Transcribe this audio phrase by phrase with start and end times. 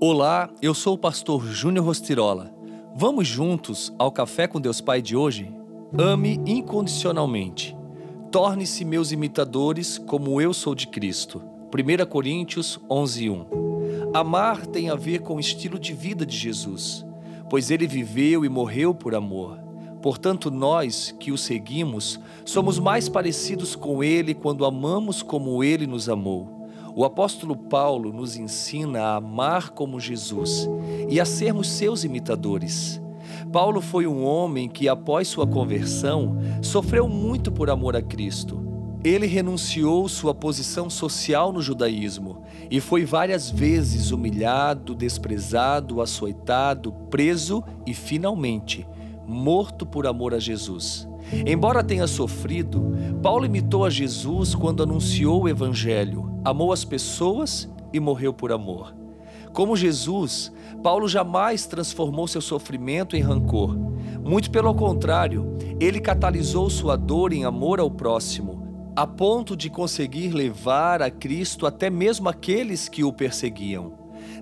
[0.00, 2.52] Olá, eu sou o pastor Júnior Rostirola.
[2.96, 5.54] Vamos juntos ao Café com Deus Pai de hoje?
[5.96, 7.76] Ame incondicionalmente.
[8.30, 11.40] Torne-se meus imitadores como eu sou de Cristo.
[11.72, 13.46] 1 Coríntios 11:1.
[14.12, 17.06] Amar tem a ver com o estilo de vida de Jesus,
[17.48, 19.58] pois ele viveu e morreu por amor.
[20.02, 26.08] Portanto, nós que o seguimos somos mais parecidos com ele quando amamos como ele nos
[26.08, 26.63] amou.
[26.96, 30.68] O apóstolo Paulo nos ensina a amar como Jesus
[31.08, 33.02] e a sermos seus imitadores.
[33.52, 38.62] Paulo foi um homem que, após sua conversão, sofreu muito por amor a Cristo.
[39.02, 47.62] Ele renunciou sua posição social no judaísmo e foi várias vezes humilhado, desprezado, açoitado, preso
[47.84, 48.86] e, finalmente,
[49.26, 51.08] morto por amor a Jesus.
[51.46, 52.92] Embora tenha sofrido,
[53.22, 58.94] Paulo imitou a Jesus quando anunciou o Evangelho, amou as pessoas e morreu por amor.
[59.52, 63.76] Como Jesus, Paulo jamais transformou seu sofrimento em rancor.
[64.22, 70.30] Muito pelo contrário, ele catalisou sua dor em amor ao próximo, a ponto de conseguir
[70.30, 73.92] levar a Cristo até mesmo aqueles que o perseguiam.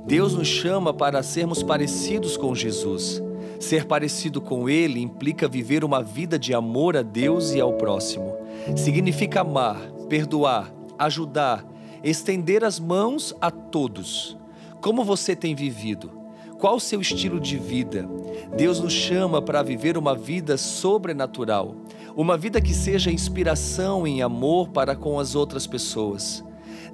[0.06, 3.22] Deus nos chama para sermos parecidos com Jesus.
[3.62, 8.36] Ser parecido com Ele implica viver uma vida de amor a Deus e ao próximo.
[8.76, 11.64] Significa amar, perdoar, ajudar,
[12.02, 14.36] estender as mãos a todos.
[14.80, 16.10] Como você tem vivido?
[16.58, 18.04] Qual o seu estilo de vida?
[18.56, 21.76] Deus nos chama para viver uma vida sobrenatural,
[22.16, 26.42] uma vida que seja inspiração em amor para com as outras pessoas.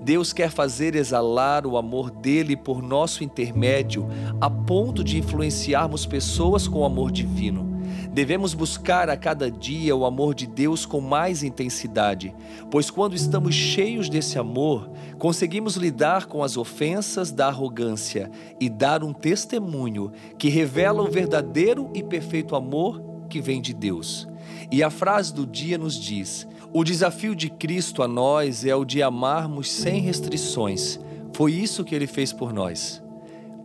[0.01, 4.09] Deus quer fazer exalar o amor dele por nosso intermédio,
[4.41, 7.79] a ponto de influenciarmos pessoas com o amor divino.
[8.13, 12.35] Devemos buscar a cada dia o amor de Deus com mais intensidade,
[12.71, 19.05] pois quando estamos cheios desse amor, conseguimos lidar com as ofensas da arrogância e dar
[19.05, 24.27] um testemunho que revela o verdadeiro e perfeito amor que vem de Deus.
[24.71, 28.85] E a frase do dia nos diz: o desafio de Cristo a nós é o
[28.85, 30.99] de amarmos sem restrições.
[31.33, 33.03] Foi isso que ele fez por nós.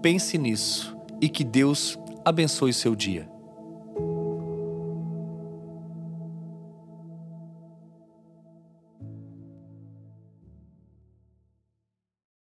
[0.02, 3.33] Pense nisso e que Deus abençoe o seu dia.